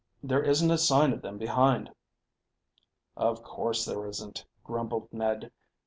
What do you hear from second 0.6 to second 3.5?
a sign of them behind." "Of